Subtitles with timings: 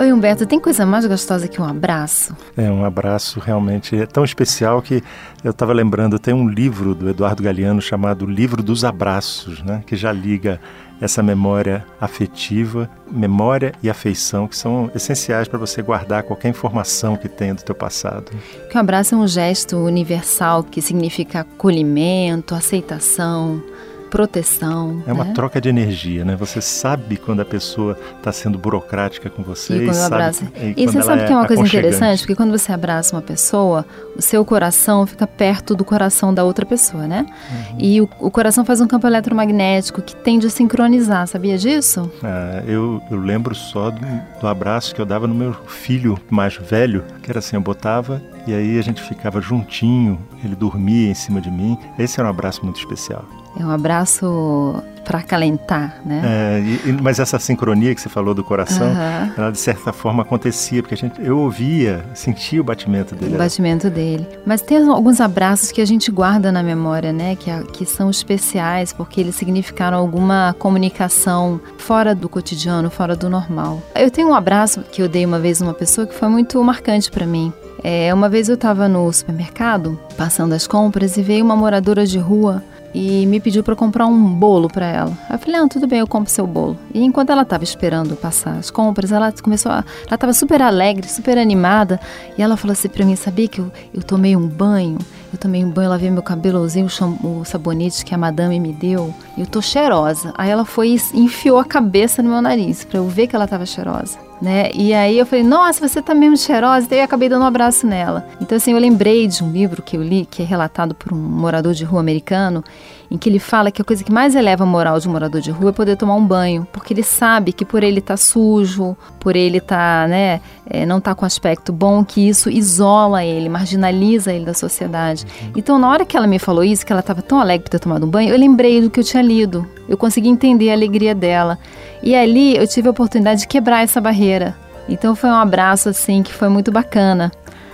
[0.00, 2.34] Oi, Humberto, tem coisa mais gostosa que um abraço?
[2.56, 5.04] É, um abraço realmente é tão especial que
[5.44, 9.94] eu estava lembrando, tem um livro do Eduardo Galeano chamado Livro dos Abraços, né, que
[9.96, 10.58] já liga
[11.02, 17.28] essa memória afetiva, memória e afeição, que são essenciais para você guardar qualquer informação que
[17.28, 18.32] tenha do teu passado.
[18.70, 23.62] Que o abraço é um gesto universal que significa acolhimento, aceitação,
[24.10, 25.02] proteção.
[25.06, 25.32] É uma né?
[25.32, 26.36] troca de energia, né?
[26.36, 30.44] Você sabe quando a pessoa está sendo burocrática com você e, e, quando sabe, abraça.
[30.56, 32.20] e, e você sabe é que é uma coisa interessante?
[32.20, 33.86] Porque quando você abraça uma pessoa,
[34.16, 37.24] o seu coração fica perto do coração da outra pessoa, né?
[37.28, 37.76] Uhum.
[37.78, 42.10] E o, o, coração faz um campo eletromagnético que tende a sincronizar, sabia disso?
[42.22, 44.00] Ah, eu, eu lembro só do,
[44.40, 48.20] do abraço que eu dava no meu filho mais velho, que era assim, eu botava
[48.46, 51.78] e aí a gente ficava juntinho, ele dormia em cima de mim.
[51.98, 53.24] Esse era um abraço muito especial.
[53.58, 56.22] É um abraço para acalentar, né?
[56.24, 59.32] É, e, mas essa sincronia que você falou do coração, Uhum.
[59.36, 63.34] ela de certa forma acontecia, porque a gente, eu ouvia, sentia o batimento dele.
[63.34, 64.24] O batimento dele.
[64.46, 67.34] Mas tem alguns abraços que a gente guarda na memória, né?
[67.34, 73.28] Que, a- que são especiais porque eles significaram alguma comunicação fora do cotidiano, fora do
[73.28, 73.82] normal.
[73.96, 77.10] Eu tenho um abraço que eu dei uma vez numa pessoa que foi muito marcante
[77.10, 77.52] para mim.
[77.82, 82.18] É, uma vez eu estava no supermercado, passando as compras, e veio uma moradora de
[82.18, 82.62] rua
[82.94, 85.18] e me pediu para comprar um bolo para ela.
[85.30, 86.76] Eu falei, não, tudo bem, eu compro seu bolo.
[86.92, 89.84] E enquanto ela estava esperando passar as compras, ela começou a...
[90.06, 92.00] Ela estava super alegre, super animada.
[92.36, 94.98] E ela falou assim para mim, sabia que eu, eu tomei um banho?
[95.32, 98.72] Eu tomei um banho, lavei meu cabelo, usei o, o sabonete que a madame me
[98.72, 99.14] deu.
[99.38, 100.34] Eu tô cheirosa.
[100.36, 103.44] Aí ela foi e enfiou a cabeça no meu nariz para eu ver que ela
[103.44, 104.29] estava cheirosa.
[104.40, 104.70] Né?
[104.74, 106.86] E aí eu falei, nossa, você tá mesmo cheirosa.
[106.90, 108.26] E aí eu acabei dando um abraço nela.
[108.40, 111.16] Então, assim, eu lembrei de um livro que eu li, que é relatado por um
[111.16, 112.64] morador de rua americano,
[113.10, 115.40] em que ele fala que a coisa que mais eleva a moral de um morador
[115.40, 118.96] de rua é poder tomar um banho, porque ele sabe que por ele estar sujo,
[119.18, 124.32] por ele estar, né, é, não estar com aspecto bom, que isso isola ele, marginaliza
[124.32, 125.26] ele da sociedade.
[125.56, 127.80] Então, na hora que ela me falou isso, que ela estava tão alegre por ter
[127.80, 129.66] tomado um banho, eu lembrei do que eu tinha lido.
[129.88, 131.58] Eu consegui entender a alegria dela.
[132.02, 134.56] E ali eu tive a oportunidade de quebrar essa barreira.
[134.88, 137.30] Então foi um abraço assim que foi muito bacana.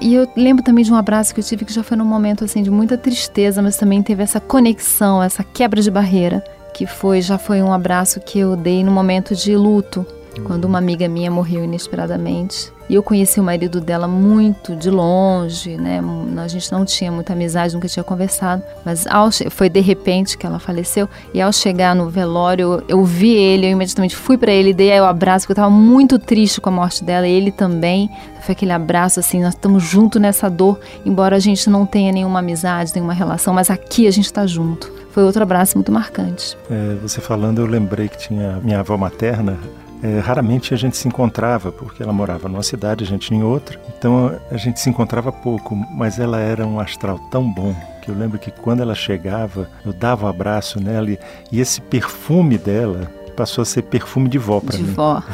[0.00, 2.44] E eu lembro também de um abraço que eu tive que já foi num momento
[2.44, 7.20] assim de muita tristeza, mas também teve essa conexão, essa quebra de barreira, que foi
[7.20, 10.06] já foi um abraço que eu dei no momento de luto,
[10.44, 12.72] quando uma amiga minha morreu inesperadamente.
[12.88, 16.00] E eu conheci o marido dela muito de longe, né?
[16.42, 18.62] A gente não tinha muita amizade, nunca tinha conversado.
[18.82, 21.06] Mas ao foi de repente que ela faleceu.
[21.34, 24.98] E ao chegar no velório, eu, eu vi ele, eu imediatamente fui para ele, dei
[25.00, 28.08] o abraço, porque eu estava muito triste com a morte dela, ele também.
[28.40, 32.38] Foi aquele abraço assim, nós estamos juntos nessa dor, embora a gente não tenha nenhuma
[32.38, 34.90] amizade, nenhuma relação, mas aqui a gente está junto.
[35.10, 36.56] Foi outro abraço muito marcante.
[36.70, 39.58] É, você falando, eu lembrei que tinha minha avó materna.
[40.02, 43.80] É, raramente a gente se encontrava, porque ela morava numa cidade, a gente em outra.
[43.96, 48.14] Então a gente se encontrava pouco, mas ela era um astral tão bom que eu
[48.14, 51.18] lembro que quando ela chegava, eu dava um abraço nela e,
[51.50, 54.92] e esse perfume dela passou a ser perfume de vó para De mim.
[54.92, 55.22] vó.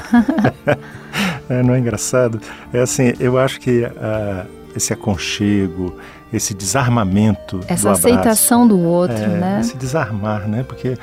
[1.49, 2.41] É, não é engraçado?
[2.73, 5.95] É assim, eu acho que ah, esse aconchego,
[6.33, 9.59] esse desarmamento Essa do abraço, aceitação do outro, é, né?
[9.61, 10.65] esse desarmar, né?
[10.67, 10.97] Porque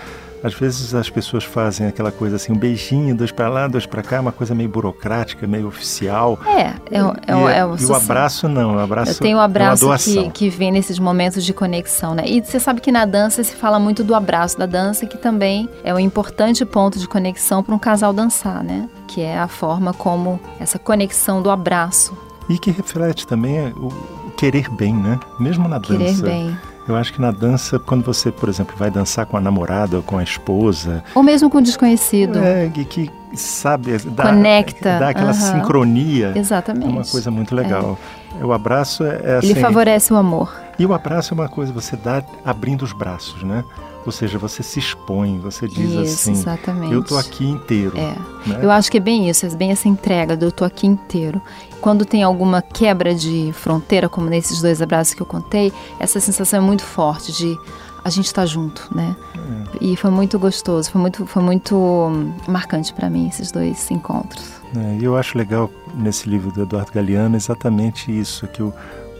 [0.44, 4.02] às vezes as pessoas fazem aquela coisa assim, um beijinho, dois para lá, dois para
[4.02, 6.40] cá, uma coisa meio burocrática, meio oficial.
[6.46, 7.02] É, é, é, e,
[7.34, 10.50] o- é, e o abraço não, o abraço Eu tenho o é abraço que, que
[10.50, 12.24] vem nesses momentos de conexão, né?
[12.26, 15.70] E você sabe que na dança se fala muito do abraço da dança, que também
[15.84, 18.90] é um importante ponto de conexão para um casal dançar, né?
[19.08, 22.18] Que é a forma como essa conexão do abraço,
[22.50, 23.90] E que reflete também o
[24.36, 25.20] querer bem, né?
[25.40, 25.94] Mesmo na dança.
[25.98, 26.58] querer bem.
[26.88, 30.04] Eu acho que na dança, quando você, por exemplo, vai dançar com a namorada ou
[30.04, 32.40] com a esposa, Ou mesmo com o desconhecido.
[32.40, 36.34] É, que sabe, dá, Conecta, dá aquela sincronia.
[36.36, 36.88] Exatamente.
[36.88, 37.98] É uma coisa muito legal.
[38.42, 39.52] O abraço é, é assim.
[39.52, 40.54] Ele favorece o amor.
[40.80, 43.64] E o abraço é uma coisa, você dá abrindo os braços, né?
[44.06, 46.92] Ou seja, você se expõe, você diz Isso, assim, exatamente.
[46.94, 47.96] eu tô aqui inteiro.
[47.96, 48.16] É.
[48.50, 48.60] né?
[48.62, 51.40] Eu acho que é bem isso, é bem essa entrega do eu tô aqui inteiro.
[51.80, 56.60] Quando tem alguma quebra de fronteira, como nesses dois abraços que eu contei, essa sensação
[56.60, 57.58] é muito forte de
[58.04, 59.16] a gente tá junto, né?
[59.36, 59.78] É.
[59.80, 64.44] E foi muito gostoso, foi muito, foi muito hum, marcante para mim esses dois encontros.
[64.76, 68.74] É, E eu acho legal nesse livro do Eduardo Galeano exatamente isso, que o,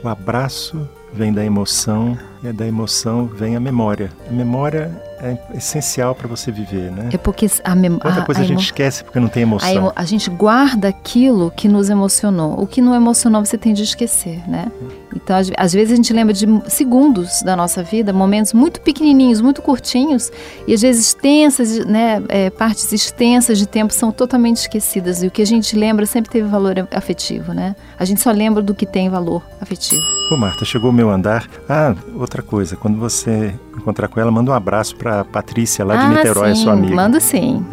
[0.04, 4.12] o abraço vem da emoção e da emoção vem a memória.
[4.30, 7.10] A memória é essencial para você viver, né?
[7.14, 8.12] É porque a memória.
[8.12, 9.68] Quanta coisa a, gente esquece porque não tem emoção.
[9.68, 12.60] A, emo a, gente guarda aquilo que nos emocionou.
[12.60, 14.72] O que não emocionou você tem de esquecer, né?
[15.16, 19.62] Então, às vezes a gente lembra de segundos da nossa vida, momentos muito pequenininhos, muito
[19.62, 20.32] curtinhos,
[20.68, 25.24] e às vezes extensas, né, é, partes extensas de tempo são totalmente esquecidas.
[25.24, 27.76] E o que a gente lembra sempre teve valor afetivo, né?
[28.00, 30.02] A gente só lembra do que tem valor afetivo.
[30.32, 31.48] Ô Marta, chegou o meu andar.
[31.68, 36.06] Ah, outra coisa, quando você encontrar com ela, manda um abraço para Patrícia lá de
[36.06, 36.96] ah, Niterói, sim, sua amiga.
[36.96, 37.66] Manda sim.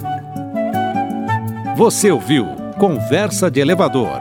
[1.76, 2.46] Você ouviu
[2.78, 4.20] Conversa de Elevador